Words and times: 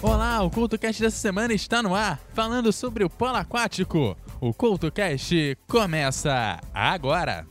Olá, 0.00 0.40
o 0.44 0.50
CultoCast 0.50 1.02
dessa 1.02 1.16
semana 1.16 1.52
está 1.52 1.82
no 1.82 1.92
ar, 1.92 2.20
falando 2.32 2.72
sobre 2.72 3.02
o 3.02 3.10
polo 3.10 3.36
aquático. 3.36 4.16
O 4.40 4.54
CultoCast 4.54 5.58
começa 5.66 6.60
agora. 6.72 7.44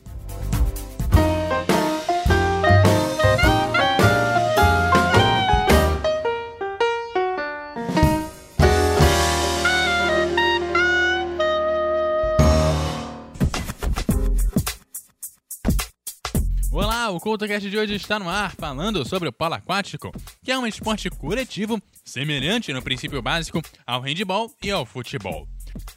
O 17.11 17.19
CultoCast 17.21 17.69
de 17.69 17.77
hoje 17.77 17.95
está 17.95 18.19
no 18.19 18.29
ar 18.29 18.53
falando 18.55 19.07
sobre 19.07 19.29
o 19.29 19.31
polo 19.31 19.53
aquático, 19.53 20.11
que 20.43 20.51
é 20.51 20.57
um 20.57 20.67
esporte 20.67 21.09
coletivo 21.09 21.81
semelhante 22.03 22.73
no 22.73 22.81
princípio 22.81 23.21
básico 23.21 23.61
ao 23.85 24.01
handebol 24.01 24.51
e 24.61 24.69
ao 24.69 24.85
futebol. 24.85 25.47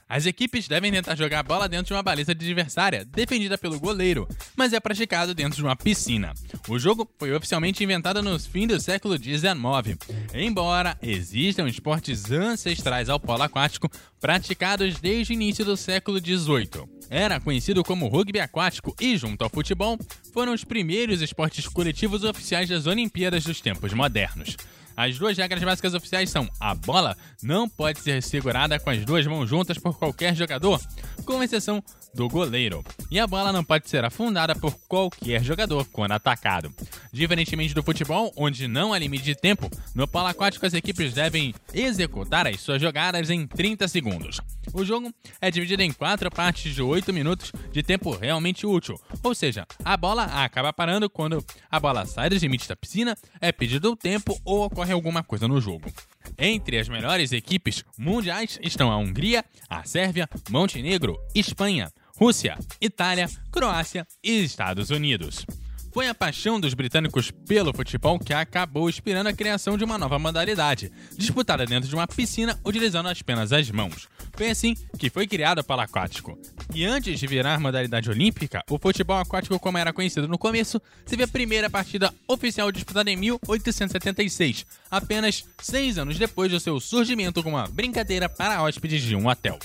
As 0.08 0.26
equipes 0.26 0.68
devem 0.68 0.92
tentar 0.92 1.16
jogar 1.16 1.40
a 1.40 1.42
bola 1.42 1.68
dentro 1.68 1.86
de 1.86 1.92
uma 1.94 2.02
baliza 2.02 2.32
adversária, 2.32 3.04
defendida 3.04 3.58
pelo 3.58 3.80
goleiro, 3.80 4.28
mas 4.54 4.72
é 4.72 4.78
praticado 4.78 5.34
dentro 5.34 5.56
de 5.56 5.62
uma 5.62 5.74
piscina. 5.74 6.32
O 6.68 6.78
jogo 6.78 7.08
foi 7.18 7.32
oficialmente 7.32 7.82
inventado 7.82 8.22
no 8.22 8.38
fim 8.38 8.66
do 8.66 8.78
século 8.78 9.16
XIX, 9.16 9.98
embora 10.34 10.96
existam 11.02 11.68
esportes 11.68 12.30
ancestrais 12.30 13.08
ao 13.08 13.18
polo 13.18 13.42
aquático 13.42 13.90
praticados 14.20 15.00
desde 15.00 15.32
o 15.32 15.34
início 15.34 15.64
do 15.64 15.76
século 15.76 16.18
XVIII. 16.18 16.99
Era 17.12 17.40
conhecido 17.40 17.82
como 17.82 18.06
rugby 18.06 18.38
aquático 18.38 18.94
e, 19.00 19.16
junto 19.16 19.42
ao 19.42 19.50
futebol, 19.50 19.98
foram 20.32 20.52
os 20.54 20.62
primeiros 20.62 21.20
esportes 21.20 21.66
coletivos 21.66 22.22
oficiais 22.22 22.68
das 22.68 22.86
Olimpíadas 22.86 23.42
dos 23.42 23.60
tempos 23.60 23.92
modernos. 23.92 24.56
As 25.00 25.18
duas 25.18 25.34
regras 25.34 25.64
básicas 25.64 25.94
oficiais 25.94 26.28
são: 26.28 26.46
a 26.60 26.74
bola 26.74 27.16
não 27.42 27.66
pode 27.66 28.00
ser 28.00 28.22
segurada 28.22 28.78
com 28.78 28.90
as 28.90 29.02
duas 29.02 29.26
mãos 29.26 29.48
juntas 29.48 29.78
por 29.78 29.98
qualquer 29.98 30.36
jogador, 30.36 30.78
com 31.24 31.42
exceção 31.42 31.82
do 32.14 32.28
goleiro, 32.28 32.84
e 33.10 33.18
a 33.18 33.26
bola 33.26 33.52
não 33.52 33.64
pode 33.64 33.88
ser 33.88 34.04
afundada 34.04 34.54
por 34.54 34.74
qualquer 34.88 35.42
jogador 35.42 35.86
quando 35.86 36.12
atacado. 36.12 36.70
Diferentemente 37.12 37.72
do 37.72 37.82
futebol, 37.82 38.32
onde 38.36 38.68
não 38.68 38.92
há 38.92 38.98
limite 38.98 39.24
de 39.24 39.34
tempo, 39.34 39.70
no 39.94 40.06
polo 40.06 40.26
aquático 40.26 40.66
as 40.66 40.74
equipes 40.74 41.14
devem 41.14 41.54
executar 41.72 42.46
as 42.46 42.60
suas 42.60 42.82
jogadas 42.82 43.30
em 43.30 43.46
30 43.46 43.88
segundos. 43.88 44.40
O 44.72 44.84
jogo 44.84 45.12
é 45.40 45.50
dividido 45.50 45.82
em 45.82 45.92
quatro 45.92 46.30
partes 46.30 46.74
de 46.74 46.82
8 46.82 47.12
minutos 47.12 47.52
de 47.72 47.82
tempo 47.82 48.14
realmente 48.14 48.66
útil, 48.66 49.00
ou 49.22 49.34
seja, 49.34 49.66
a 49.84 49.96
bola 49.96 50.24
acaba 50.24 50.72
parando 50.72 51.08
quando 51.08 51.44
a 51.70 51.80
bola 51.80 52.06
sai 52.06 52.28
dos 52.28 52.42
limites 52.42 52.68
da 52.68 52.76
piscina, 52.76 53.16
é 53.40 53.50
pedido 53.50 53.92
o 53.92 53.96
tempo 53.96 54.38
ou 54.44 54.64
ocorre 54.64 54.89
alguma 54.92 55.22
coisa 55.22 55.46
no 55.46 55.60
jogo. 55.60 55.90
Entre 56.38 56.78
as 56.78 56.88
melhores 56.88 57.32
equipes 57.32 57.84
mundiais 57.98 58.58
estão 58.62 58.90
a 58.90 58.96
Hungria, 58.96 59.44
a 59.68 59.84
Sérvia, 59.84 60.28
Montenegro, 60.48 61.18
Espanha, 61.34 61.90
Rússia, 62.16 62.58
Itália, 62.80 63.28
Croácia 63.50 64.06
e 64.22 64.42
Estados 64.42 64.90
Unidos. 64.90 65.44
Foi 65.92 66.06
a 66.06 66.14
paixão 66.14 66.60
dos 66.60 66.72
britânicos 66.72 67.30
pelo 67.30 67.74
futebol 67.74 68.18
que 68.18 68.32
acabou 68.32 68.88
inspirando 68.88 69.28
a 69.28 69.32
criação 69.32 69.76
de 69.76 69.82
uma 69.82 69.98
nova 69.98 70.18
modalidade, 70.18 70.92
disputada 71.16 71.66
dentro 71.66 71.88
de 71.88 71.94
uma 71.94 72.06
piscina 72.06 72.58
utilizando 72.64 73.08
apenas 73.08 73.52
as 73.52 73.70
mãos. 73.70 74.08
Foi 74.34 74.50
assim 74.50 74.76
que 74.98 75.10
foi 75.10 75.26
criado 75.26 75.58
o 75.58 75.64
polo 75.64 75.80
aquático. 75.80 76.38
E 76.72 76.84
antes 76.84 77.18
de 77.18 77.26
virar 77.26 77.58
modalidade 77.58 78.08
olímpica, 78.08 78.62
o 78.70 78.78
futebol 78.78 79.18
aquático, 79.18 79.58
como 79.58 79.78
era 79.78 79.92
conhecido 79.92 80.28
no 80.28 80.38
começo, 80.38 80.80
teve 81.04 81.24
a 81.24 81.28
primeira 81.28 81.68
partida 81.68 82.14
oficial 82.28 82.70
disputada 82.70 83.10
em 83.10 83.16
1876, 83.16 84.64
apenas 84.88 85.44
seis 85.60 85.98
anos 85.98 86.18
depois 86.18 86.52
do 86.52 86.60
seu 86.60 86.78
surgimento 86.78 87.42
como 87.42 87.56
uma 87.56 87.66
brincadeira 87.66 88.28
para 88.28 88.62
hóspedes 88.62 89.02
de 89.02 89.16
um 89.16 89.26
hotel. 89.26 89.58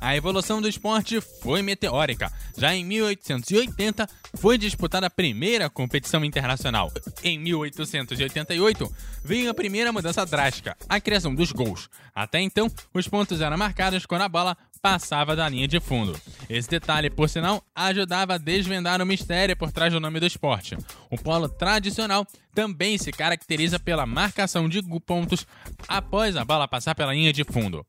A 0.00 0.16
evolução 0.16 0.60
do 0.60 0.68
esporte 0.68 1.20
foi 1.20 1.62
meteórica. 1.62 2.32
Já 2.56 2.74
em 2.74 2.84
1880 2.84 4.08
foi 4.34 4.58
disputada 4.58 5.06
a 5.06 5.10
primeira 5.10 5.68
competição 5.68 6.24
internacional. 6.24 6.92
Em 7.22 7.38
1888 7.38 8.94
veio 9.24 9.50
a 9.50 9.54
primeira 9.54 9.92
mudança 9.92 10.24
drástica, 10.24 10.76
a 10.88 11.00
criação 11.00 11.34
dos 11.34 11.52
gols. 11.52 11.88
Até 12.14 12.40
então, 12.40 12.70
os 12.92 13.08
pontos 13.08 13.40
eram 13.40 13.56
marcados 13.56 14.06
quando 14.06 14.22
a 14.22 14.28
bola 14.28 14.56
passava 14.82 15.36
da 15.36 15.48
linha 15.48 15.68
de 15.68 15.78
fundo. 15.78 16.18
Esse 16.48 16.68
detalhe, 16.68 17.10
por 17.10 17.28
sinal, 17.28 17.62
ajudava 17.74 18.34
a 18.34 18.38
desvendar 18.38 19.00
o 19.00 19.06
mistério 19.06 19.56
por 19.56 19.70
trás 19.70 19.92
do 19.92 20.00
nome 20.00 20.18
do 20.18 20.26
esporte. 20.26 20.76
O 21.10 21.16
polo 21.16 21.48
tradicional 21.48 22.26
também 22.54 22.98
se 22.98 23.12
caracteriza 23.12 23.78
pela 23.78 24.06
marcação 24.06 24.68
de 24.68 24.80
pontos 25.00 25.46
após 25.86 26.36
a 26.36 26.44
bola 26.44 26.66
passar 26.66 26.94
pela 26.94 27.14
linha 27.14 27.32
de 27.32 27.44
fundo. 27.44 27.84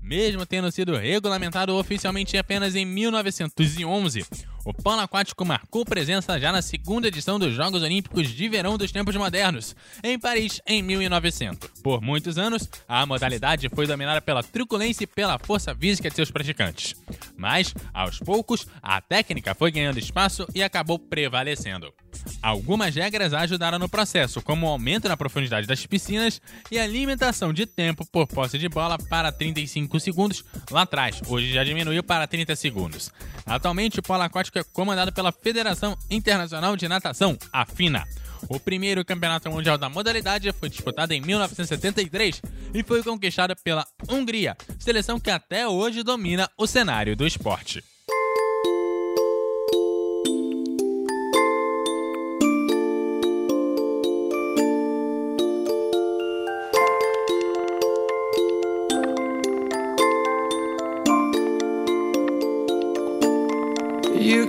Mesmo 0.00 0.46
tendo 0.46 0.70
sido 0.70 0.96
regulamentado 0.96 1.76
oficialmente 1.76 2.36
apenas 2.38 2.74
em 2.74 2.84
1911, 2.84 4.24
o 4.66 4.74
polo 4.74 5.00
aquático 5.00 5.44
marcou 5.44 5.84
presença 5.84 6.40
já 6.40 6.50
na 6.50 6.60
segunda 6.60 7.06
edição 7.06 7.38
dos 7.38 7.54
Jogos 7.54 7.84
Olímpicos 7.84 8.28
de 8.28 8.48
Verão 8.48 8.76
dos 8.76 8.90
Tempos 8.90 9.14
Modernos, 9.14 9.76
em 10.02 10.18
Paris, 10.18 10.60
em 10.66 10.82
1900. 10.82 11.70
Por 11.82 12.02
muitos 12.02 12.36
anos, 12.36 12.68
a 12.88 13.06
modalidade 13.06 13.68
foi 13.68 13.86
dominada 13.86 14.20
pela 14.20 14.42
truculência 14.42 15.04
e 15.04 15.06
pela 15.06 15.38
força 15.38 15.72
física 15.72 16.10
de 16.10 16.16
seus 16.16 16.32
praticantes. 16.32 16.96
Mas, 17.36 17.72
aos 17.94 18.18
poucos, 18.18 18.66
a 18.82 19.00
técnica 19.00 19.54
foi 19.54 19.70
ganhando 19.70 20.00
espaço 20.00 20.44
e 20.52 20.64
acabou 20.64 20.98
prevalecendo. 20.98 21.94
Algumas 22.42 22.94
regras 22.94 23.32
ajudaram 23.32 23.78
no 23.78 23.88
processo, 23.88 24.40
como 24.42 24.66
o 24.66 24.70
aumento 24.70 25.08
na 25.08 25.16
profundidade 25.16 25.66
das 25.66 25.84
piscinas 25.86 26.40
e 26.70 26.78
a 26.78 26.86
limitação 26.86 27.52
de 27.52 27.66
tempo 27.66 28.06
por 28.06 28.26
posse 28.26 28.58
de 28.58 28.68
bola 28.68 28.98
para 28.98 29.32
35 29.32 29.98
segundos 30.00 30.44
lá 30.70 30.82
atrás, 30.82 31.20
hoje 31.26 31.52
já 31.52 31.64
diminuiu 31.64 32.02
para 32.02 32.26
30 32.26 32.54
segundos. 32.56 33.10
Atualmente, 33.44 33.98
o 34.00 34.02
polo 34.02 34.22
aquático 34.22 34.58
é 34.58 34.64
comandado 34.64 35.12
pela 35.12 35.32
Federação 35.32 35.96
Internacional 36.10 36.76
de 36.76 36.88
Natação, 36.88 37.36
a 37.52 37.64
FINA. 37.64 38.04
O 38.48 38.60
primeiro 38.60 39.04
campeonato 39.04 39.50
mundial 39.50 39.78
da 39.78 39.88
modalidade 39.88 40.52
foi 40.52 40.68
disputado 40.68 41.12
em 41.12 41.20
1973 41.20 42.42
e 42.74 42.82
foi 42.82 43.02
conquistado 43.02 43.56
pela 43.64 43.86
Hungria, 44.08 44.56
seleção 44.78 45.18
que 45.18 45.30
até 45.30 45.66
hoje 45.66 46.02
domina 46.02 46.48
o 46.56 46.66
cenário 46.66 47.16
do 47.16 47.26
esporte. 47.26 47.82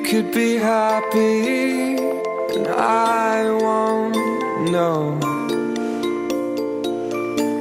Could 0.10 0.32
be 0.32 0.56
happy, 0.56 1.98
and 1.98 2.68
I 2.70 3.52
won't 3.52 4.16
know. 4.72 5.20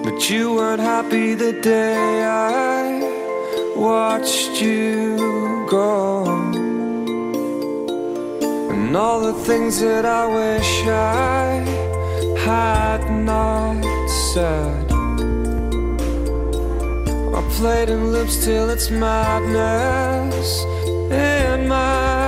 But 0.05 0.31
you 0.31 0.55
weren't 0.55 0.81
happy 0.81 1.35
the 1.35 1.55
day 1.61 2.23
I 2.23 3.01
watched 3.75 4.63
you 4.63 5.17
go. 5.69 6.25
And 8.71 8.97
all 8.97 9.21
the 9.21 9.35
things 9.49 9.81
that 9.81 10.05
I 10.05 10.25
wish 10.41 10.87
I 10.87 11.65
had 12.47 13.03
not 13.11 13.83
said. 14.33 14.87
I 17.39 17.43
played 17.59 17.89
in 17.89 18.13
loops 18.13 18.45
till 18.45 18.71
it's 18.71 18.89
madness 18.89 20.63
in 21.11 21.67
my 21.67 22.26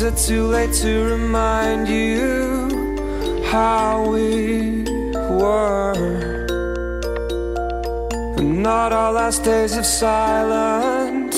Is 0.00 0.02
it 0.02 0.16
too 0.16 0.46
late 0.46 0.72
to 0.84 1.04
remind 1.12 1.88
you 1.88 3.44
how 3.50 4.08
we 4.08 4.84
were? 5.40 5.92
And 8.38 8.62
not 8.62 8.92
our 8.92 9.12
last 9.12 9.44
days 9.44 9.76
of 9.76 9.84
silence, 9.84 11.36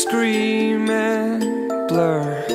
scream 0.00 0.88
and 0.90 1.40
blur. 1.88 2.46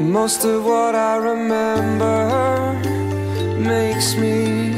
Most 0.00 0.44
of 0.44 0.64
what 0.66 0.94
I 0.94 1.16
remember 1.16 2.18
makes 3.58 4.14
me 4.16 4.73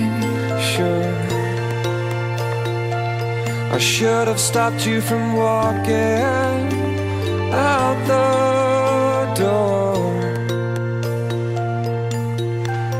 I 3.76 3.78
should 3.78 4.26
have 4.26 4.40
stopped 4.40 4.86
you 4.86 5.02
from 5.02 5.36
walking 5.36 5.92
out 7.52 7.98
the 8.12 9.34
door. 9.42 10.14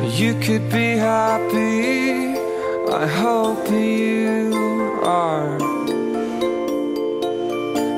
You 0.05 0.35
could 0.35 0.69
be 0.69 0.89
happy, 0.99 2.37
I 2.93 3.07
hope 3.07 3.71
you 3.71 5.01
are. 5.03 5.59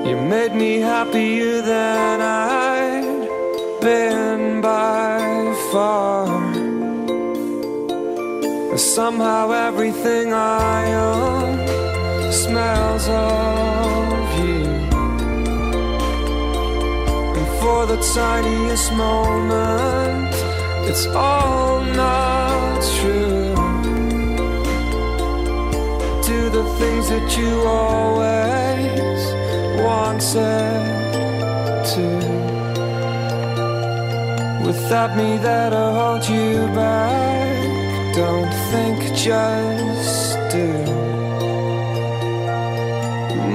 You 0.07 0.17
made 0.35 0.55
me 0.55 0.79
happier 0.79 1.61
than 1.61 2.21
I'd 2.21 3.81
been 3.81 4.61
by 4.61 5.19
far. 5.73 6.29
Somehow 8.77 9.51
everything 9.51 10.33
I 10.33 10.95
own 10.95 11.38
smells 12.49 13.07
of 13.09 14.39
you. 14.41 14.65
And 17.39 17.49
for 17.61 17.81
the 17.85 17.99
tiniest 18.15 18.91
moment, 18.95 20.35
it's 20.89 21.07
all 21.09 21.85
not 21.85 22.81
true. 22.97 23.55
Do 26.31 26.41
the 26.59 26.65
things 26.79 27.05
that 27.13 27.27
you 27.39 27.53
always 27.83 29.21
wanted 29.85 31.05
to. 31.93 32.09
Without 34.67 35.17
me, 35.19 35.37
that'll 35.37 35.93
hold 36.01 36.25
you 36.29 36.67
back. 36.75 38.15
Don't 38.15 38.53
think, 38.71 38.99
just 39.15 40.39
do. 40.51 41.08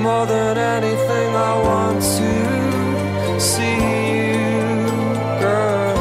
More 0.04 0.26
than 0.26 0.58
anything, 0.58 1.30
I 1.34 1.54
want 1.68 2.02
to 2.02 3.40
see 3.40 3.78
you, 4.18 4.84
girl. 5.40 5.96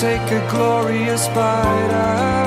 Take 0.00 0.32
a 0.32 0.50
glorious 0.50 1.28
bite 1.28 2.37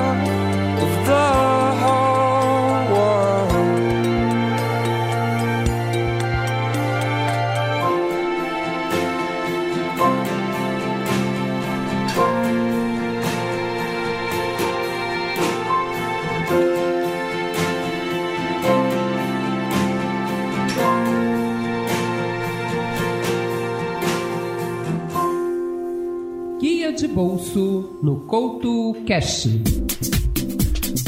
bolso 27.22 28.00
no 28.02 28.26
Couto 28.26 28.96
Cash. 29.06 29.46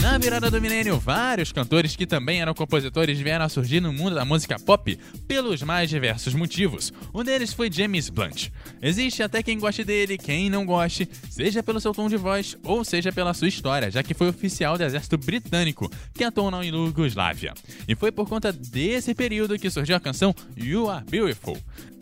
Na 0.00 0.16
virada 0.16 0.48
do 0.48 0.60
milênio, 0.60 0.96
vários 0.96 1.50
cantores 1.50 1.96
que 1.96 2.06
também 2.06 2.40
eram 2.40 2.54
compositores 2.54 3.18
vieram 3.18 3.44
a 3.44 3.48
surgir 3.48 3.80
no 3.80 3.92
mundo 3.92 4.14
da 4.14 4.24
música 4.24 4.56
pop 4.60 4.96
pelos 5.26 5.60
mais 5.64 5.90
diversos 5.90 6.32
motivos. 6.32 6.92
Um 7.12 7.24
deles 7.24 7.52
foi 7.52 7.68
James 7.68 8.10
Blunt. 8.10 8.50
Existe 8.80 9.24
até 9.24 9.42
quem 9.42 9.58
goste 9.58 9.82
dele, 9.82 10.16
quem 10.16 10.48
não 10.48 10.64
goste, 10.64 11.08
seja 11.28 11.64
pelo 11.64 11.80
seu 11.80 11.92
tom 11.92 12.08
de 12.08 12.16
voz 12.16 12.56
ou 12.62 12.84
seja 12.84 13.10
pela 13.10 13.34
sua 13.34 13.48
história, 13.48 13.90
já 13.90 14.00
que 14.00 14.14
foi 14.14 14.28
oficial 14.28 14.78
do 14.78 14.84
exército 14.84 15.18
britânico 15.18 15.90
que 16.14 16.22
atuou 16.22 16.48
na 16.48 16.62
Iugoslávia. 16.62 17.54
E 17.88 17.96
foi 17.96 18.12
por 18.12 18.28
conta 18.28 18.52
desse 18.52 19.16
período 19.16 19.58
que 19.58 19.68
surgiu 19.68 19.96
a 19.96 20.00
canção 20.00 20.32
You 20.56 20.88
Are 20.88 21.04
Beautiful. 21.04 21.58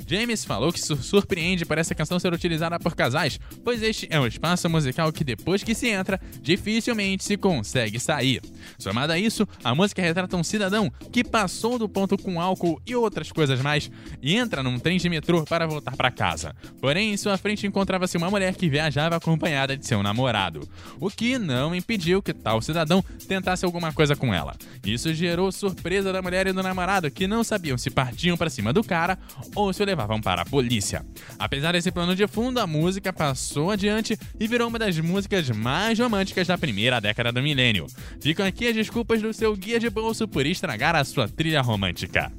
James 0.06 0.44
falou 0.44 0.72
que 0.72 0.80
surpreende 0.80 1.64
por 1.64 1.78
essa 1.78 1.94
canção 1.94 2.18
ser 2.18 2.32
utilizada 2.32 2.78
por 2.78 2.94
casais, 2.94 3.38
pois 3.64 3.82
este 3.82 4.06
é 4.10 4.18
um 4.18 4.26
espaço 4.26 4.68
musical 4.68 5.12
que 5.12 5.24
depois 5.24 5.62
que 5.62 5.74
se 5.74 5.88
entra, 5.88 6.20
dificilmente 6.40 7.24
se 7.24 7.36
consegue 7.36 7.98
sair. 7.98 8.42
Somado 8.78 9.12
a 9.12 9.18
isso, 9.18 9.46
a 9.62 9.74
música 9.74 10.02
retrata 10.02 10.36
um 10.36 10.44
cidadão 10.44 10.92
que 11.10 11.24
passou 11.24 11.78
do 11.78 11.88
ponto 11.88 12.16
com 12.18 12.40
álcool 12.40 12.80
e 12.86 12.94
outras 12.94 13.30
coisas 13.30 13.60
mais 13.60 13.90
e 14.20 14.36
entra 14.36 14.62
num 14.62 14.78
trem 14.78 14.98
de 14.98 15.08
metrô 15.08 15.44
para 15.44 15.66
voltar 15.66 15.96
para 15.96 16.10
casa. 16.10 16.54
Porém, 16.80 17.12
em 17.12 17.16
sua 17.16 17.36
frente 17.36 17.66
encontrava-se 17.66 18.16
uma 18.16 18.30
mulher 18.30 18.54
que 18.54 18.68
viajava 18.68 19.16
acompanhada 19.16 19.76
de 19.76 19.86
seu 19.86 20.02
namorado, 20.02 20.68
o 21.00 21.10
que 21.10 21.38
não 21.38 21.74
impediu 21.74 22.22
que 22.22 22.32
tal 22.32 22.60
cidadão 22.60 23.04
tentasse 23.26 23.64
alguma 23.64 23.92
coisa 23.92 24.16
com 24.16 24.32
ela. 24.34 24.54
Isso 24.84 25.12
gerou 25.14 25.50
surpresa 25.52 26.12
da 26.12 26.22
mulher 26.22 26.46
e 26.46 26.52
do 26.52 26.62
namorado 26.62 27.10
que 27.10 27.26
não 27.26 27.44
sabiam 27.44 27.78
se 27.78 27.90
partiam 27.90 28.36
para 28.36 28.50
cima 28.50 28.72
do 28.72 28.82
cara 28.82 29.18
ou 29.54 29.72
se 29.72 29.82
o 29.82 29.86
levavam 29.92 30.20
para 30.20 30.42
a 30.42 30.44
polícia. 30.44 31.04
Apesar 31.38 31.72
desse 31.72 31.92
plano 31.92 32.16
de 32.16 32.26
fundo, 32.26 32.58
a 32.58 32.66
música 32.66 33.12
passou 33.12 33.70
adiante 33.70 34.18
e 34.40 34.48
virou 34.48 34.68
uma 34.68 34.78
das 34.78 34.98
músicas 34.98 35.50
mais 35.50 35.98
românticas 35.98 36.46
da 36.46 36.56
primeira 36.56 37.00
década 37.00 37.30
do 37.30 37.42
milênio. 37.42 37.86
Ficam 38.20 38.46
aqui 38.46 38.68
as 38.68 38.74
desculpas 38.74 39.20
do 39.20 39.32
seu 39.32 39.54
guia 39.54 39.78
de 39.78 39.90
bolso 39.90 40.26
por 40.26 40.46
estragar 40.46 40.96
a 40.96 41.04
sua 41.04 41.28
trilha 41.28 41.60
romântica. 41.60 42.32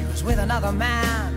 She 0.00 0.06
was 0.06 0.24
with 0.24 0.38
another 0.38 0.72
man. 0.72 1.28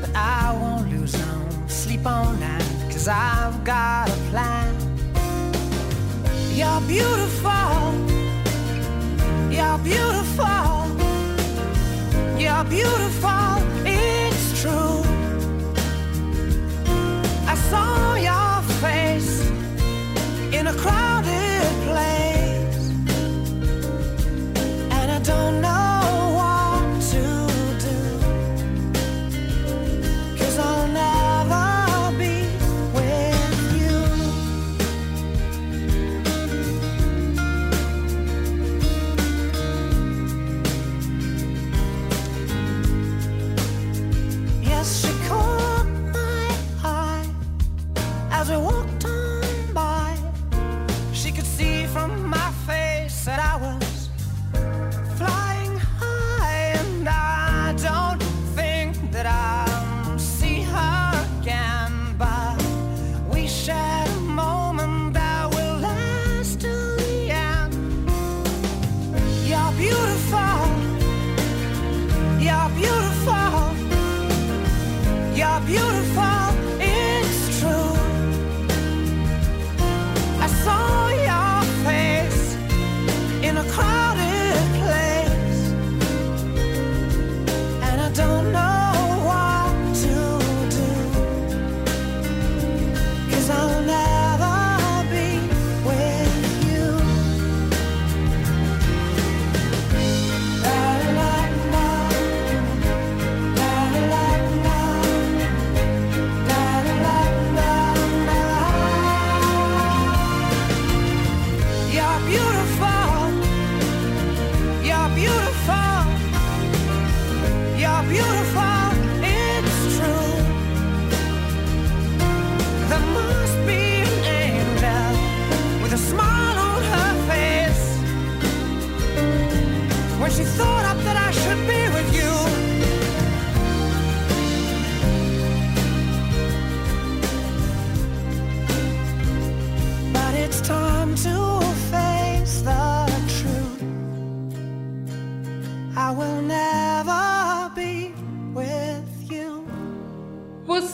But 0.00 0.14
I 0.14 0.56
won't 0.60 0.88
lose 0.88 1.18
no 1.18 1.48
sleep 1.66 2.06
on 2.06 2.38
that. 2.38 2.62
Cause 2.92 3.08
I've 3.08 3.64
got 3.64 4.08
a 4.08 4.12
plan. 4.30 4.72
You're 6.54 6.80
beautiful. 6.82 7.80
You're 9.50 9.78
beautiful. 9.78 10.70
You're 12.38 12.64
beautiful. 12.76 13.50
It's 13.84 14.62
true. 14.62 15.02
I 17.48 17.56
saw 17.68 18.14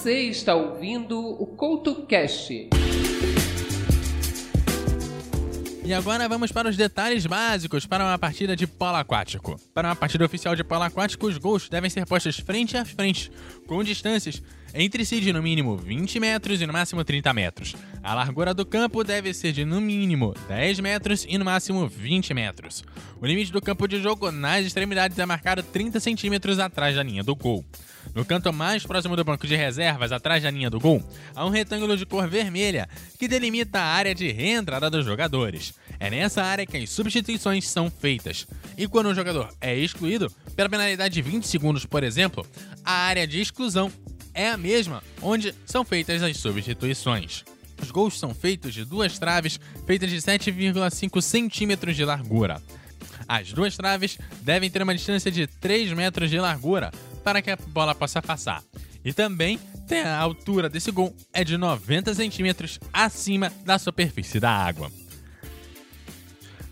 Você 0.04 0.24
está 0.24 0.54
ouvindo 0.54 1.18
o 1.18 1.46
CoutoCast. 1.46 2.68
E 5.82 5.94
agora 5.94 6.28
vamos 6.28 6.52
para 6.52 6.68
os 6.68 6.76
detalhes 6.76 7.24
básicos 7.24 7.86
para 7.86 8.04
uma 8.04 8.18
partida 8.18 8.54
de 8.54 8.66
polo 8.66 8.96
aquático. 8.96 9.58
Para 9.72 9.88
uma 9.88 9.96
partida 9.96 10.26
oficial 10.26 10.54
de 10.54 10.62
polo 10.62 10.82
aquático, 10.82 11.26
os 11.26 11.38
gols 11.38 11.70
devem 11.70 11.88
ser 11.88 12.04
postos 12.04 12.38
frente 12.38 12.76
a 12.76 12.84
frente, 12.84 13.32
com 13.66 13.82
distâncias 13.82 14.42
entre 14.74 15.06
si 15.06 15.22
de 15.22 15.32
no 15.32 15.42
mínimo 15.42 15.74
20 15.74 16.20
metros 16.20 16.60
e 16.60 16.66
no 16.66 16.72
máximo 16.74 17.02
30 17.02 17.32
metros. 17.32 17.74
A 18.02 18.12
largura 18.12 18.52
do 18.52 18.66
campo 18.66 19.02
deve 19.02 19.32
ser 19.32 19.52
de 19.52 19.64
no 19.64 19.80
mínimo 19.80 20.34
10 20.48 20.80
metros 20.80 21.24
e 21.26 21.38
no 21.38 21.46
máximo 21.46 21.88
20 21.88 22.34
metros. 22.34 22.84
O 23.22 23.24
limite 23.24 23.50
do 23.50 23.62
campo 23.62 23.88
de 23.88 24.02
jogo 24.02 24.30
nas 24.30 24.66
extremidades 24.66 25.18
é 25.18 25.24
marcado 25.24 25.62
30 25.62 25.98
centímetros 25.98 26.58
atrás 26.58 26.94
da 26.94 27.02
linha 27.02 27.24
do 27.24 27.34
gol. 27.34 27.64
No 28.14 28.24
canto 28.24 28.52
mais 28.52 28.84
próximo 28.84 29.16
do 29.16 29.24
banco 29.24 29.46
de 29.46 29.54
reservas, 29.54 30.12
atrás 30.12 30.42
da 30.42 30.50
linha 30.50 30.70
do 30.70 30.80
gol, 30.80 31.02
há 31.34 31.44
um 31.44 31.50
retângulo 31.50 31.96
de 31.96 32.04
cor 32.06 32.28
vermelha 32.28 32.88
que 33.18 33.28
delimita 33.28 33.78
a 33.78 33.84
área 33.84 34.14
de 34.14 34.30
reentrada 34.32 34.90
dos 34.90 35.04
jogadores. 35.04 35.74
É 35.98 36.10
nessa 36.10 36.42
área 36.42 36.66
que 36.66 36.76
as 36.76 36.90
substituições 36.90 37.68
são 37.68 37.90
feitas. 37.90 38.46
E 38.76 38.86
quando 38.86 39.08
um 39.08 39.14
jogador 39.14 39.48
é 39.60 39.76
excluído, 39.76 40.30
pela 40.56 40.68
penalidade 40.68 41.14
de 41.14 41.22
20 41.22 41.46
segundos, 41.46 41.84
por 41.86 42.02
exemplo, 42.02 42.46
a 42.84 42.92
área 42.92 43.26
de 43.26 43.40
exclusão 43.40 43.90
é 44.32 44.48
a 44.48 44.56
mesma 44.56 45.02
onde 45.22 45.54
são 45.64 45.84
feitas 45.84 46.22
as 46.22 46.36
substituições. 46.36 47.44
Os 47.80 47.90
gols 47.90 48.18
são 48.18 48.34
feitos 48.34 48.72
de 48.72 48.84
duas 48.84 49.18
traves 49.18 49.58
feitas 49.86 50.10
de 50.10 50.16
7,5 50.16 51.20
centímetros 51.20 51.96
de 51.96 52.04
largura. 52.04 52.62
As 53.26 53.52
duas 53.52 53.76
traves 53.76 54.18
devem 54.42 54.70
ter 54.70 54.82
uma 54.82 54.94
distância 54.94 55.30
de 55.30 55.46
3 55.46 55.92
metros 55.92 56.30
de 56.30 56.38
largura 56.38 56.92
para 57.24 57.40
que 57.40 57.50
a 57.50 57.56
bola 57.56 57.94
possa 57.94 58.20
passar. 58.22 58.62
E 59.04 59.12
também 59.12 59.58
tem 59.88 60.02
a 60.02 60.18
altura 60.18 60.68
desse 60.68 60.90
gol 60.90 61.14
é 61.32 61.42
de 61.42 61.56
90 61.56 62.14
centímetros 62.14 62.78
acima 62.92 63.50
da 63.64 63.78
superfície 63.78 64.38
da 64.38 64.50
água. 64.50 64.90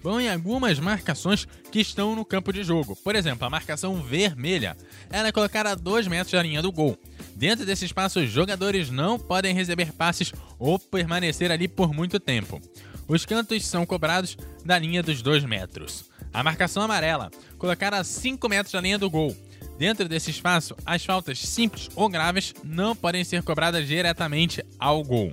Bom, 0.02 0.21
em 0.21 0.28
algumas 0.28 0.80
marcações 0.80 1.47
que 1.71 1.80
estão 1.80 2.16
no 2.16 2.25
campo 2.25 2.52
de 2.52 2.64
jogo. 2.64 2.97
Por 2.97 3.14
exemplo, 3.14 3.47
a 3.47 3.50
marcação 3.50 4.02
vermelha. 4.02 4.76
Ela 5.09 5.28
é 5.28 5.32
colocada 5.32 5.71
a 5.71 5.75
2 5.76 6.09
metros 6.09 6.32
da 6.32 6.42
linha 6.42 6.61
do 6.61 6.73
gol. 6.73 6.99
Dentro 7.37 7.64
desse 7.64 7.85
espaço, 7.85 8.18
os 8.18 8.28
jogadores 8.28 8.90
não 8.90 9.18
podem 9.18 9.54
receber 9.54 9.92
passes 9.92 10.32
ou 10.59 10.78
permanecer 10.78 11.52
ali 11.52 11.68
por 11.68 11.94
muito 11.94 12.18
tempo. 12.18 12.61
Os 13.06 13.25
cantos 13.25 13.64
são 13.64 13.87
cobrados 13.87 14.37
da 14.64 14.76
linha 14.78 15.02
dos 15.02 15.23
2 15.23 15.44
metros. 15.44 16.11
A 16.32 16.42
marcação 16.42 16.82
amarela, 16.82 17.30
colocada 17.56 17.99
a 17.99 18.04
5 18.04 18.49
metros 18.49 18.73
da 18.73 18.80
linha 18.80 18.99
do 18.99 19.09
gol. 19.09 19.37
Dentro 19.83 20.09
desse 20.09 20.31
espaço, 20.31 20.77
as 20.87 21.05
faltas 21.05 21.41
simples 21.41 21.91
ou 21.97 22.09
graves 22.09 22.55
não 22.62 22.95
podem 22.95 23.25
ser 23.25 23.43
cobradas 23.43 23.85
diretamente 23.85 24.65
ao 24.79 25.03
gol. 25.03 25.33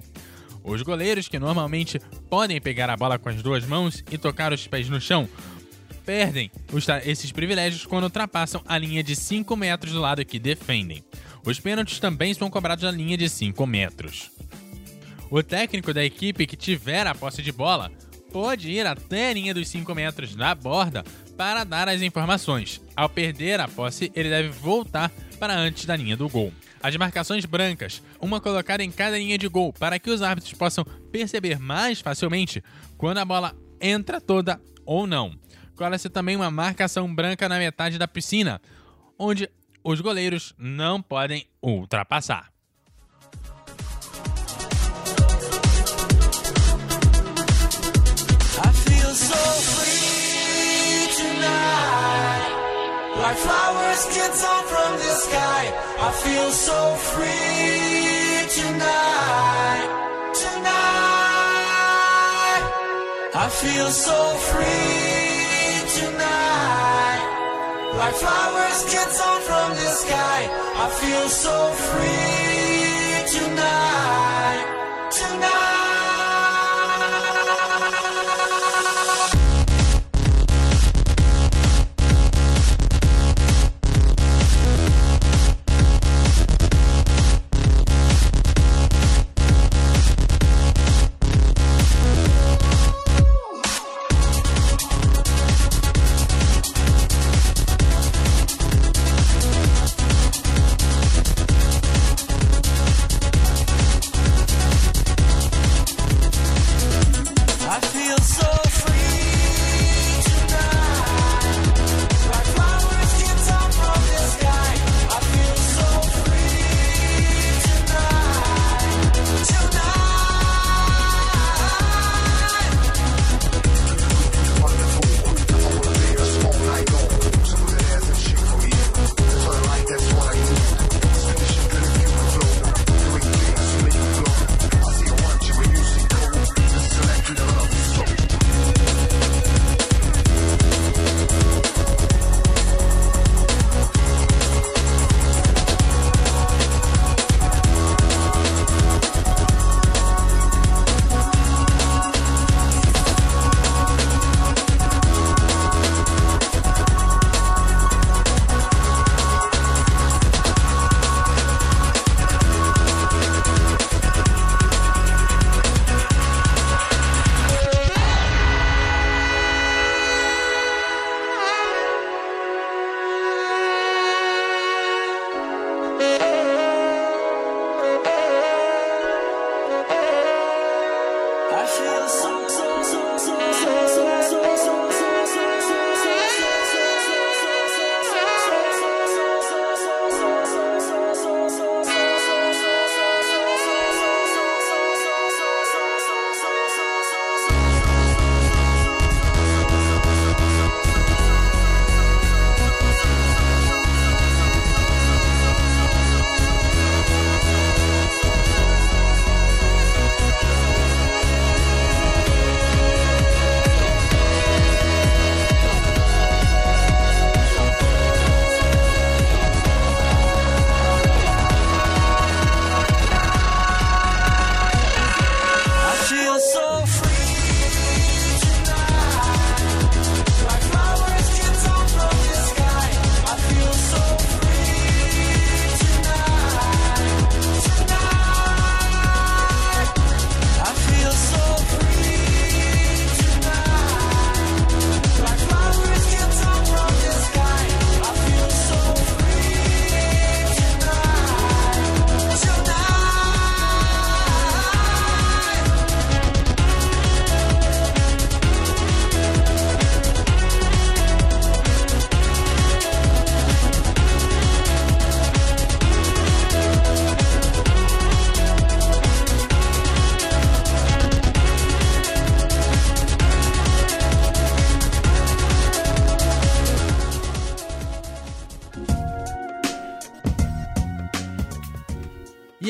Os 0.63 0.81
goleiros, 0.81 1.27
que 1.27 1.37
normalmente 1.37 2.01
podem 2.31 2.59
pegar 2.59 2.89
a 2.89 2.97
bola 2.97 3.19
com 3.19 3.29
as 3.29 3.43
duas 3.43 3.63
mãos 3.63 4.03
e 4.11 4.17
tocar 4.17 4.51
os 4.51 4.65
pés 4.65 4.89
no 4.89 4.99
chão, 4.99 5.29
perdem 6.03 6.49
esses 7.05 7.31
privilégios 7.31 7.85
quando 7.85 8.05
ultrapassam 8.05 8.63
a 8.67 8.75
linha 8.75 9.03
de 9.03 9.15
5 9.15 9.55
metros 9.55 9.93
do 9.93 10.01
lado 10.01 10.25
que 10.25 10.39
defendem. 10.39 11.03
Os 11.45 11.59
pênaltis 11.59 11.99
também 11.99 12.33
são 12.33 12.49
cobrados 12.49 12.83
na 12.83 12.89
linha 12.89 13.15
de 13.15 13.29
5 13.29 13.67
metros. 13.67 14.31
O 15.29 15.43
técnico 15.43 15.93
da 15.93 16.03
equipe 16.03 16.47
que 16.47 16.57
tiver 16.57 17.05
a 17.05 17.13
posse 17.13 17.43
de 17.43 17.51
bola 17.51 17.91
pode 18.31 18.71
ir 18.71 18.87
até 18.87 19.29
a 19.29 19.33
linha 19.33 19.53
dos 19.53 19.67
5 19.67 19.93
metros 19.93 20.35
da 20.35 20.55
borda 20.55 21.03
para 21.39 21.63
dar 21.63 21.87
as 21.87 22.01
informações. 22.01 22.81
Ao 22.93 23.07
perder 23.07 23.61
a 23.61 23.67
posse, 23.69 24.11
ele 24.13 24.27
deve 24.27 24.49
voltar 24.49 25.09
para 25.39 25.55
antes 25.55 25.85
da 25.85 25.95
linha 25.95 26.17
do 26.17 26.27
gol. 26.27 26.51
As 26.83 26.93
marcações 26.97 27.45
brancas, 27.45 28.03
uma 28.19 28.41
colocada 28.41 28.83
em 28.83 28.91
cada 28.91 29.17
linha 29.17 29.37
de 29.37 29.47
gol, 29.47 29.71
para 29.71 29.97
que 29.97 30.09
os 30.09 30.21
árbitros 30.21 30.53
possam 30.55 30.83
perceber 31.09 31.57
mais 31.57 32.01
facilmente 32.01 32.61
quando 32.97 33.19
a 33.19 33.25
bola 33.25 33.55
entra 33.79 34.19
toda 34.19 34.59
ou 34.85 35.07
não. 35.07 35.33
Cola-se 35.77 36.09
também 36.09 36.35
uma 36.35 36.51
marcação 36.51 37.15
branca 37.15 37.47
na 37.47 37.57
metade 37.57 37.97
da 37.97 38.05
piscina, 38.05 38.61
onde 39.17 39.49
os 39.81 40.01
goleiros 40.01 40.53
não 40.57 41.01
podem 41.01 41.47
ultrapassar. 41.63 42.48
Like 53.29 53.37
flowers 53.37 54.05
get 54.15 54.31
on 54.31 54.63
from 54.73 54.91
the 54.97 55.13
sky 55.25 55.63
I 56.07 56.09
feel 56.23 56.49
so 56.49 56.95
free 57.13 58.41
tonight 58.57 59.87
Tonight. 60.33 60.63
I 63.35 63.47
feel 63.61 63.89
so 64.07 64.17
free 64.49 65.77
tonight. 65.99 67.21
Like 67.99 68.15
flowers 68.15 68.79
kids 68.91 69.21
on 69.21 69.41
from 69.41 69.69
the 69.77 69.89
sky 70.01 70.39
I 70.85 70.89
feel 70.99 71.29
so 71.29 71.55
free 71.85 73.37
Tonight 73.37 74.38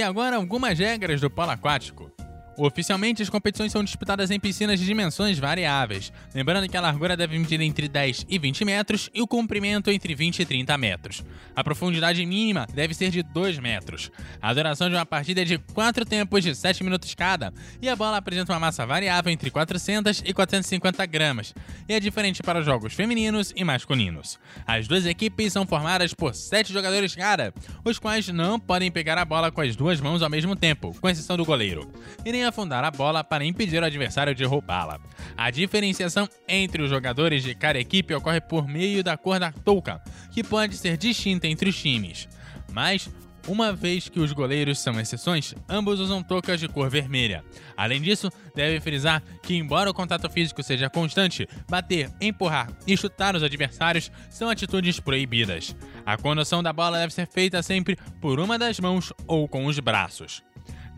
agora 0.09 0.35
algumas 0.35 0.77
regras 0.79 1.21
do 1.21 1.29
polo 1.29 1.51
aquático. 1.51 2.11
Oficialmente, 2.59 3.23
as 3.23 3.29
competições 3.29 3.71
são 3.71 3.81
disputadas 3.81 4.29
em 4.31 4.37
piscinas 4.37 4.77
de 4.77 4.85
dimensões 4.85 5.39
variáveis, 5.39 6.11
lembrando 6.35 6.67
que 6.67 6.75
a 6.75 6.81
largura 6.81 7.15
deve 7.15 7.39
medir 7.39 7.61
entre 7.61 7.87
10 7.87 8.25
e 8.27 8.37
20 8.37 8.65
metros 8.65 9.09
e 9.13 9.21
o 9.21 9.27
comprimento 9.27 9.89
entre 9.89 10.13
20 10.13 10.39
e 10.39 10.45
30 10.45 10.77
metros. 10.77 11.23
A 11.55 11.63
profundidade 11.63 12.25
mínima 12.25 12.67
deve 12.73 12.93
ser 12.93 13.12
de 13.12 13.23
2 13.23 13.60
metros. 13.60 14.12
A 14.41 14.53
duração 14.53 14.89
de 14.89 14.95
uma 14.95 15.05
partida 15.05 15.41
é 15.41 15.45
de 15.45 15.57
4 15.57 16.03
tempos 16.03 16.43
de 16.43 16.53
7 16.53 16.84
minutos 16.84 17.15
cada, 17.15 17.53
e 17.81 17.88
a 17.88 17.95
bola 17.95 18.17
apresenta 18.17 18.51
uma 18.51 18.60
massa 18.60 18.86
variável 18.86 19.31
entre 19.31 19.49
400 19.49 20.21
e 20.25 20.34
450 20.34 21.05
gramas, 21.05 21.53
e 21.88 21.93
é 21.93 21.99
diferente 21.99 22.43
para 22.43 22.60
os 22.60 22.65
jogos 22.65 22.93
femininos 22.93 23.53
e 23.55 23.63
masculinos. 23.63 24.38
As 24.67 24.86
duas 24.86 25.05
equipes 25.05 25.53
são 25.53 25.65
formadas 25.65 26.13
por 26.13 26.36
7 26.36 26.73
jogadores 26.73 27.15
cada, 27.15 27.53
os 27.86 27.97
quais 27.97 28.27
não 28.27 28.60
podem 28.60 28.91
pegar 28.91 29.17
a 29.17 29.23
bola 29.23 29.49
com 29.49 29.62
as 29.62 29.77
duas 29.77 30.01
mãos 30.01 30.21
ao 30.21 30.29
mesmo 30.29 30.57
tempo, 30.57 30.93
com 30.99 31.07
exceção 31.07 31.38
do 31.38 31.45
goleiro. 31.45 31.89
E 32.25 32.34
nem 32.34 32.48
afundar 32.49 32.83
a 32.83 32.91
bola 32.91 33.23
para 33.23 33.45
impedir 33.45 33.81
o 33.81 33.85
adversário 33.85 34.35
de 34.35 34.43
roubá-la. 34.43 34.99
A 35.38 35.49
diferenciação 35.49 36.27
entre 36.47 36.81
os 36.81 36.89
jogadores 36.89 37.43
de 37.43 37.55
cada 37.55 37.79
equipe 37.79 38.13
ocorre 38.13 38.41
por 38.41 38.67
meio 38.67 39.03
da 39.03 39.17
cor 39.17 39.39
da 39.39 39.51
touca, 39.51 40.01
que 40.31 40.43
pode 40.43 40.75
ser 40.75 40.97
distinta 40.97 41.47
entre 41.47 41.69
os 41.69 41.81
times. 41.81 42.27
Mas 42.71 43.09
uma 43.47 43.73
vez 43.73 44.07
que 44.07 44.19
os 44.19 44.31
goleiros 44.31 44.77
são 44.79 44.99
exceções, 44.99 45.55
ambos 45.67 45.99
usam 45.99 46.21
toucas 46.21 46.59
de 46.59 46.67
cor 46.67 46.89
vermelha. 46.89 47.43
Além 47.75 47.99
disso, 48.01 48.29
deve 48.53 48.79
frisar 48.79 49.23
que, 49.41 49.55
embora 49.55 49.89
o 49.89 49.93
contato 49.93 50.29
físico 50.29 50.62
seja 50.62 50.89
constante, 50.89 51.47
bater, 51.67 52.12
empurrar 52.21 52.71
e 52.85 52.95
chutar 52.95 53.35
os 53.35 53.41
adversários 53.41 54.12
são 54.29 54.49
atitudes 54.49 54.99
proibidas. 54.99 55.75
A 56.05 56.17
condução 56.17 56.62
da 56.62 56.71
bola 56.71 56.99
deve 56.99 57.13
ser 57.13 57.27
feita 57.27 57.63
sempre 57.63 57.97
por 58.21 58.39
uma 58.39 58.57
das 58.57 58.79
mãos 58.79 59.12
ou 59.25 59.47
com 59.47 59.65
os 59.65 59.79
braços. 59.79 60.43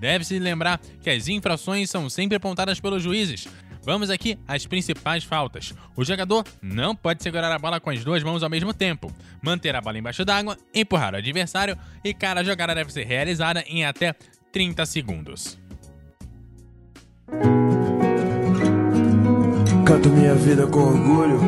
Deve-se 0.01 0.39
lembrar 0.39 0.81
que 0.99 1.11
as 1.11 1.27
infrações 1.27 1.87
são 1.87 2.09
sempre 2.09 2.35
apontadas 2.35 2.79
pelos 2.79 3.03
juízes. 3.03 3.47
Vamos 3.83 4.09
aqui 4.09 4.35
às 4.47 4.65
principais 4.65 5.23
faltas. 5.23 5.75
O 5.95 6.03
jogador 6.03 6.43
não 6.59 6.95
pode 6.95 7.21
segurar 7.21 7.51
a 7.51 7.59
bola 7.59 7.79
com 7.79 7.91
as 7.91 8.03
duas 8.03 8.23
mãos 8.23 8.41
ao 8.41 8.49
mesmo 8.49 8.73
tempo, 8.73 9.13
manter 9.43 9.75
a 9.75 9.81
bola 9.81 9.99
embaixo 9.99 10.25
d'água, 10.25 10.57
empurrar 10.73 11.13
o 11.13 11.17
adversário 11.17 11.77
e 12.03 12.15
cada 12.15 12.43
jogada 12.43 12.73
deve 12.73 12.91
ser 12.91 13.05
realizada 13.05 13.63
em 13.67 13.85
até 13.85 14.15
30 14.51 14.87
segundos. 14.87 15.59
Canto 19.85 20.09
minha 20.09 20.33
vida 20.33 20.65
com 20.65 20.79
orgulho. 20.79 21.39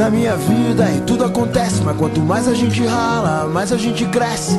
Na 0.00 0.08
minha 0.08 0.34
vida 0.34 0.90
e 0.92 1.02
tudo 1.02 1.26
acontece, 1.26 1.82
mas 1.84 1.94
quanto 1.94 2.22
mais 2.22 2.48
a 2.48 2.54
gente 2.54 2.82
rala, 2.86 3.46
mais 3.46 3.70
a 3.70 3.76
gente 3.76 4.06
cresce. 4.06 4.58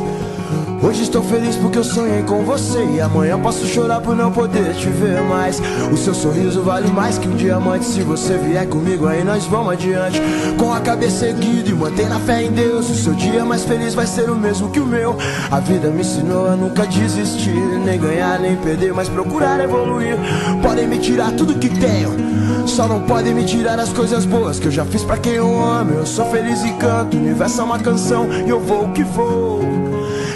Hoje 0.84 1.01
estou 1.01 1.23
feliz 1.23 1.56
porque 1.56 1.80
eu 1.80 1.84
sonhei 1.84 2.23
com 2.23 2.43
você 2.43 2.84
E 2.95 2.99
amanhã 2.99 3.39
posso 3.39 3.67
chorar 3.67 4.01
por 4.01 4.15
não 4.15 4.32
poder 4.32 4.75
te 4.75 4.88
ver 4.89 5.21
mais. 5.23 5.60
O 5.91 5.97
seu 5.97 6.13
sorriso 6.13 6.62
vale 6.62 6.91
mais 6.91 7.17
que 7.17 7.27
um 7.27 7.36
diamante 7.36 7.86
Se 7.86 8.01
você 8.01 8.38
vier 8.38 8.67
comigo 8.67 9.08
aí 9.08 9.23
nós 9.23 9.45
vamos 9.45 9.73
adiante. 9.73 10.21
Com 10.60 10.71
a 10.71 10.80
cabeça 10.80 11.25
erguida 11.25 11.69
e 11.69 11.73
mantém 11.73 12.08
a 12.08 12.19
fé 12.19 12.43
em 12.43 12.51
Deus 12.51 12.89
O 12.89 12.95
seu 12.95 13.13
dia 13.13 13.43
mais 13.43 13.63
feliz 13.63 13.95
vai 13.95 14.06
ser 14.06 14.30
o 14.30 14.36
mesmo 14.36 14.69
que 14.69 14.80
o 14.80 14.86
meu. 14.86 15.17
A 15.49 15.60
vida 15.60 15.89
me 15.89 16.01
ensinou 16.01 16.49
a 16.49 16.56
nunca 16.56 16.86
desistir 16.86 17.80
Nem 17.84 17.99
ganhar 17.99 18.39
nem 18.39 18.56
perder, 18.58 18.93
mas 18.93 19.10
procurar 19.10 19.60
evoluir. 19.60 20.17
Podem 20.62 20.88
me 20.88 20.99
tirar 20.99 21.32
tudo 21.32 21.58
que 21.58 21.69
tenho 21.69 22.40
Só 22.72 22.88
não 22.88 23.02
podem 23.02 23.34
me 23.34 23.44
tirar 23.44 23.78
as 23.78 23.92
coisas 23.92 24.26
boas 24.26 24.58
Que 24.58 24.68
eu 24.68 24.72
já 24.72 24.86
fiz 24.86 25.04
pra 25.04 25.18
quem 25.18 25.34
eu 25.34 25.62
amo 25.62 25.92
Eu 25.92 26.06
sou 26.06 26.26
feliz 26.32 26.64
e 26.64 26.72
canto, 26.74 27.18
o 27.18 27.20
universo 27.20 27.60
é 27.60 27.64
uma 27.66 27.78
canção 27.78 28.32
E 28.32 28.50
eu 28.50 28.62
vou 28.62 28.86
o 28.86 28.94
que 28.94 29.04
vou 29.04 29.60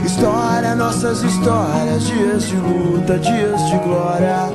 História, 0.05 0.75
nossas 0.75 1.23
histórias, 1.23 2.03
dias 2.03 2.43
de 2.43 2.55
luta, 2.57 3.17
dias 3.17 3.65
de 3.65 3.77
glória. 3.79 4.53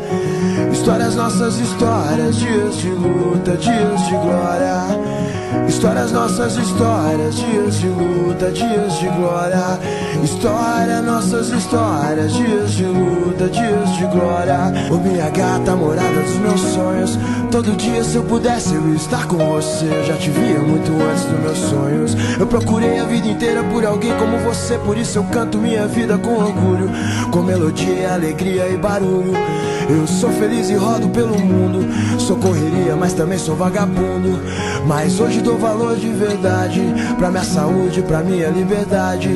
Histórias, 0.73 1.17
nossas 1.17 1.59
histórias, 1.59 2.37
dias 2.37 2.77
de 2.77 2.91
luta, 2.91 3.57
dias 3.57 4.07
de 4.07 4.13
glória. 4.13 4.85
Histórias, 5.67 6.13
nossas 6.13 6.57
histórias, 6.57 7.35
dias 7.35 7.81
de 7.81 7.89
luta, 7.89 8.53
dias 8.53 8.99
de 9.01 9.09
glória. 9.09 9.79
História, 10.23 11.01
nossas 11.01 11.49
histórias, 11.49 12.33
dias 12.35 12.73
de 12.73 12.85
luta, 12.85 13.49
dias 13.49 13.97
de 13.97 14.05
glória. 14.07 14.73
Ô 14.91 14.97
minha 14.97 15.31
gata, 15.31 15.75
morada 15.75 16.21
dos 16.21 16.37
meus 16.37 16.61
sonhos. 16.61 17.19
Todo 17.51 17.77
dia, 17.77 18.05
se 18.05 18.17
eu 18.17 18.23
pudesse, 18.23 18.75
eu 18.75 18.89
ia 18.91 18.97
estar 18.97 19.27
com 19.27 19.39
você. 19.39 19.87
Já 20.07 20.17
te 20.17 20.31
via 20.31 20.59
muito 20.59 20.93
antes 21.03 21.25
dos 21.25 21.41
meus 21.41 21.59
sonhos. 21.59 22.17
Eu 22.39 22.47
procurei 22.47 22.99
a 22.99 23.05
vida 23.05 23.29
inteira 23.29 23.65
por 23.65 23.85
alguém 23.85 24.13
como 24.19 24.39
você, 24.39 24.79
por 24.79 24.97
isso 24.97 25.19
eu 25.19 25.25
canto 25.25 25.59
minha 25.59 25.87
vida 25.87 26.19
com 26.19 26.35
orgulho, 26.35 26.91
com 27.31 27.41
melodia, 27.43 28.13
alegria 28.13 28.69
e 28.69 28.77
barulho. 28.77 29.33
Eu 29.89 30.07
sou 30.07 30.31
feliz 30.31 30.71
e 30.71 30.75
rodo 30.75 31.09
pelo 31.09 31.37
mundo. 31.37 31.85
Sou 32.21 32.37
correria, 32.37 32.95
mas 32.95 33.13
também 33.13 33.39
sou 33.39 33.57
vagabundo. 33.57 34.39
Mas 34.87 35.19
hoje 35.19 35.41
dou 35.41 35.59
valor 35.59 35.97
de 35.97 36.09
verdade 36.11 36.81
pra 37.19 37.31
minha 37.31 37.43
saúde, 37.43 38.01
pra 38.03 38.21
minha 38.21 38.49
liberdade. 38.49 39.31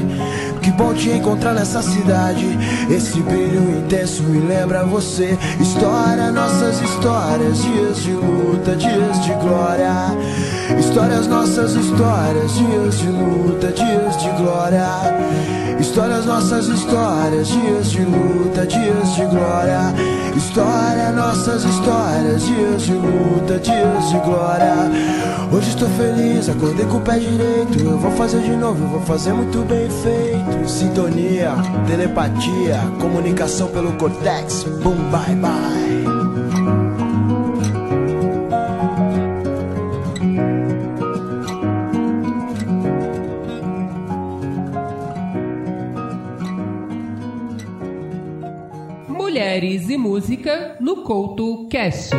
Que 0.64 0.70
bom 0.70 0.94
te 0.94 1.11
encontrar 1.11 1.53
nessa 1.53 1.83
cidade. 1.83 2.59
Esse 2.88 3.20
brilho 3.20 3.81
intenso 3.81 4.22
me 4.22 4.40
lembra 4.40 4.83
você. 4.83 5.37
História, 5.61 6.33
nossas 6.33 6.81
histórias, 6.81 7.62
dias 7.62 7.98
de 7.98 8.12
luta, 8.12 8.74
dias 8.74 9.22
de 9.22 9.35
glória. 9.35 9.92
Histórias, 10.81 11.27
nossas 11.27 11.74
histórias, 11.74 12.55
dias 12.55 12.98
de 12.98 13.09
luta, 13.09 13.72
dias 13.72 14.22
de 14.22 14.31
glória. 14.42 14.88
Histórias, 15.79 16.24
nossas 16.24 16.66
histórias, 16.68 17.48
dias 17.48 17.90
de 17.90 18.00
luta, 18.00 18.66
dias 18.66 19.16
de 19.16 19.27
glória. 19.27 19.92
História, 20.37 21.12
nossas 21.12 21.64
histórias, 21.64 22.44
dias 22.44 22.83
de 22.83 22.92
luta, 22.92 23.59
dias 23.59 24.09
de 24.11 24.18
glória. 24.18 24.75
Hoje 25.53 25.68
estou 25.68 25.88
feliz, 25.90 26.49
acordei 26.49 26.85
com 26.87 26.97
o 26.97 27.01
pé 27.01 27.18
direito. 27.18 27.79
Eu 27.79 27.99
vou 27.99 28.11
fazer 28.12 28.42
de 28.42 28.57
novo, 28.57 28.83
eu 28.83 28.88
vou 28.88 29.01
fazer 29.03 29.33
muito 29.33 29.59
bem 29.64 29.88
feito. 29.88 30.68
Sintonia, 30.68 31.53
telepatia, 31.87 32.81
comunicação 33.01 33.68
pelo 33.68 33.92
cortex. 33.92 34.64
Boom, 34.83 34.97
bye, 35.11 35.35
bye. 35.37 37.44
E 49.95 49.97
Música 49.97 50.77
no 50.81 51.05
Couto 51.05 51.69
Cast. 51.69 52.11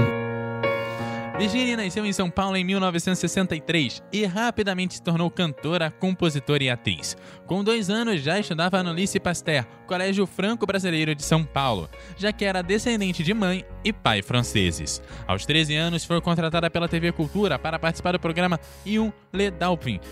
Virginia 1.37 1.75
nasceu 1.75 2.05
em 2.05 2.13
São 2.13 2.29
Paulo 2.29 2.55
em 2.55 2.63
1963 2.63 4.01
e 4.13 4.25
rapidamente 4.25 4.93
se 4.93 5.01
tornou 5.01 5.29
cantora, 5.29 5.91
compositora 5.91 6.63
e 6.63 6.69
atriz. 6.69 7.17
Com 7.45 7.65
dois 7.65 7.89
anos 7.89 8.21
já 8.21 8.39
estudava 8.39 8.81
no 8.81 8.93
Lice 8.93 9.19
Pasteur, 9.19 9.65
Colégio 9.85 10.25
Franco-Brasileiro 10.25 11.13
de 11.13 11.23
São 11.23 11.43
Paulo, 11.43 11.89
já 12.15 12.31
que 12.31 12.45
era 12.45 12.63
descendente 12.63 13.21
de 13.21 13.33
mãe 13.33 13.65
e 13.85 13.93
pai 13.93 14.23
franceses. 14.23 15.01
Aos 15.27 15.45
13 15.45 15.75
anos 15.75 16.03
foi 16.03 16.19
contratada 16.19 16.69
pela 16.69 16.89
TV 16.89 17.11
Cultura 17.11 17.59
para 17.59 17.77
participar 17.77 18.13
do 18.13 18.19
programa 18.19 18.59
Ion 18.83 19.11
Le 19.31 19.53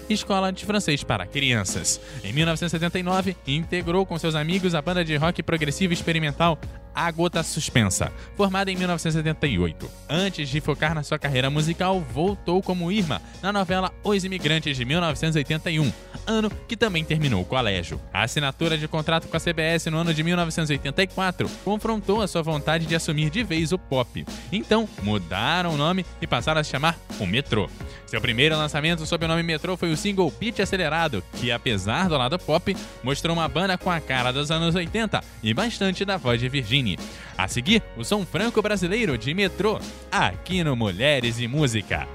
Escola 0.10 0.52
de 0.52 0.64
Francês 0.64 1.04
para 1.04 1.26
Crianças. 1.26 2.00
Em 2.24 2.32
1979, 2.32 3.36
integrou 3.48 4.06
com 4.06 4.20
seus 4.20 4.36
amigos 4.36 4.76
a 4.76 4.82
banda 4.82 5.04
de 5.04 5.16
rock 5.16 5.42
progressivo 5.42 5.94
experimental 5.94 6.60
A 6.94 7.10
Gota 7.10 7.42
Suspensa, 7.42 8.12
formada 8.36 8.70
em 8.70 8.76
1978. 8.76 9.90
Antes 10.08 10.50
de 10.50 10.62
focar 10.62 10.94
na 10.94 11.02
sua 11.02 11.18
carreira 11.18 11.50
musical, 11.50 12.00
voltou 12.00 12.62
como 12.62 12.92
Irma 12.92 13.22
na 13.42 13.52
novela 13.52 13.92
Os 14.04 14.24
Imigrantes 14.24 14.78
de 14.78 14.86
1981, 14.86 15.92
ano 16.28 16.52
que 16.68 16.78
também 16.78 17.04
terminou 17.04 17.42
o 17.42 17.46
colégio. 17.46 18.00
A 18.14 18.24
assinatura 18.24 18.78
de 18.78 18.88
contrato 18.88 19.28
com 19.28 19.38
a 19.38 19.40
CBS 19.40 19.88
no 19.88 19.98
ano 19.98 20.14
de 20.14 20.24
1984 20.24 21.50
confrontou 21.64 22.22
a 22.22 22.28
sua 22.28 22.44
vontade 22.44 22.86
de 22.86 22.96
assumir 22.96 23.30
de 23.30 23.44
vez 23.44 23.63
o 23.72 23.78
pop. 23.78 24.26
Então, 24.52 24.88
mudaram 25.02 25.74
o 25.74 25.78
nome 25.78 26.06
e 26.22 26.28
passaram 26.28 26.62
a 26.62 26.64
se 26.64 26.72
chamar 26.72 26.98
o 27.20 27.26
Metrô. 27.26 27.70
Seu 28.06 28.22
primeiro 28.22 28.56
lançamento 28.56 29.06
sob 29.06 29.26
o 29.26 29.28
nome 29.28 29.42
Metrô 29.42 29.76
foi 29.76 29.92
o 29.92 29.98
single 29.98 30.32
Beat 30.40 30.60
Acelerado, 30.60 31.24
que 31.40 31.52
apesar 31.52 32.08
do 32.08 32.18
lado 32.18 32.38
pop, 32.38 32.76
mostrou 33.04 33.36
uma 33.36 33.48
banda 33.48 33.78
com 33.78 33.90
a 33.90 34.00
cara 34.00 34.32
dos 34.32 34.52
anos 34.52 34.76
80 34.76 35.20
e 35.42 35.54
bastante 35.54 36.06
da 36.06 36.18
voz 36.18 36.40
de 36.40 36.50
Virginie. 36.50 37.00
A 37.38 37.48
seguir, 37.48 37.82
o 37.98 38.04
som 38.04 38.26
franco-brasileiro 38.26 39.18
de 39.18 39.34
Metrô, 39.34 39.80
aqui 40.12 40.64
no 40.64 40.76
Mulheres 40.76 41.40
e 41.40 41.48
Música. 41.48 42.08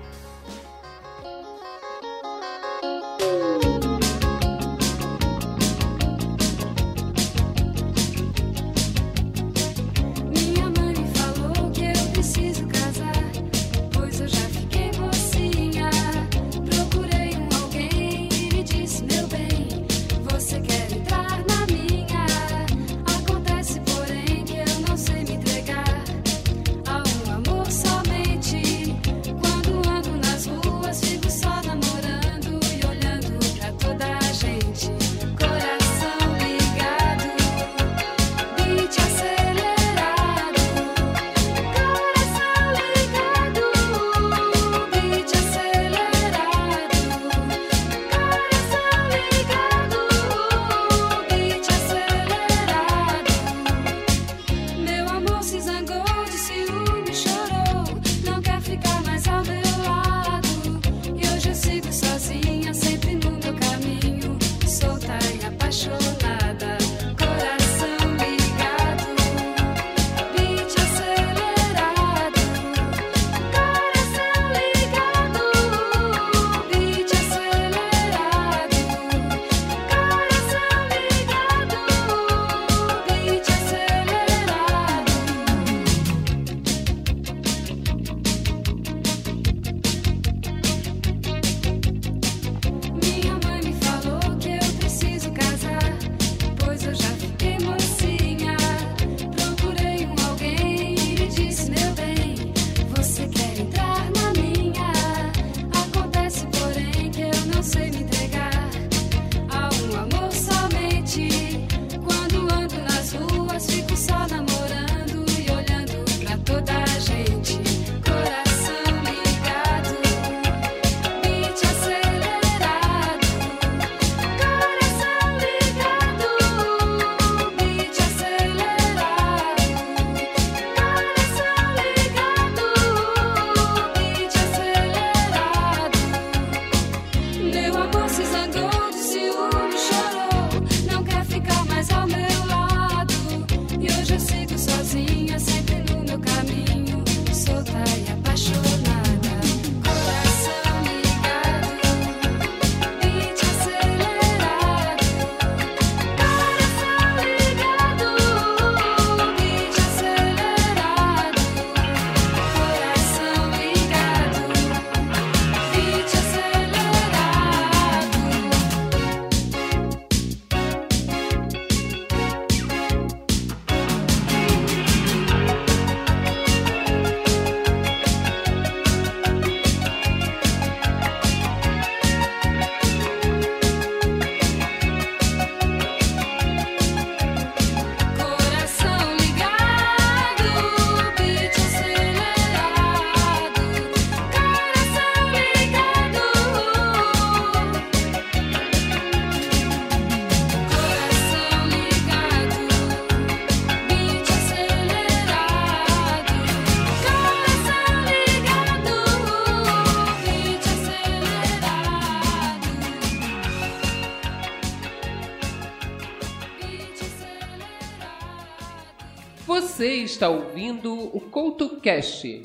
Você 219.78 219.94
está 219.98 220.28
ouvindo 220.28 220.92
o 220.92 221.20
CoutoCast. 221.20 222.42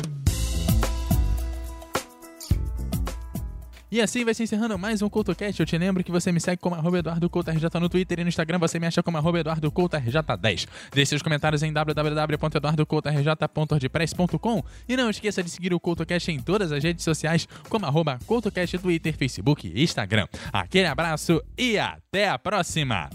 E 3.91 3.99
assim 3.99 4.23
vai 4.23 4.35
se 4.35 4.43
encerrando 4.43 4.77
mais 4.77 5.01
um 5.01 5.09
CoutoCast. 5.09 5.59
Eu 5.59 5.65
te 5.65 5.75
lembro 5.75 6.03
que 6.03 6.11
você 6.11 6.31
me 6.31 6.39
segue 6.39 6.61
como 6.61 6.75
EduardoCoutoRJ 6.95 7.79
no 7.81 7.89
Twitter 7.89 8.19
e 8.19 8.23
no 8.23 8.29
Instagram 8.29 8.59
você 8.59 8.77
me 8.77 8.85
acha 8.85 9.01
como 9.01 9.17
arroba 9.17 9.39
EduardoCoutoRJ10. 9.39 10.67
Deixe 10.91 11.09
seus 11.09 11.23
comentários 11.23 11.63
em 11.63 11.73
www.eduardocoutorj.wordpress.com 11.73 14.63
e 14.87 14.95
não 14.95 15.09
esqueça 15.09 15.41
de 15.41 15.49
seguir 15.49 15.73
o 15.73 15.79
CoutoCast 15.79 16.31
em 16.31 16.39
todas 16.39 16.71
as 16.71 16.83
redes 16.83 17.03
sociais 17.03 17.47
como 17.67 17.87
CoutoCast, 18.27 18.77
Twitter, 18.77 19.17
Facebook 19.17 19.71
e 19.73 19.81
Instagram. 19.81 20.27
Aquele 20.51 20.85
abraço 20.85 21.41
e 21.57 21.79
até 21.79 22.29
a 22.29 22.37
próxima! 22.37 23.09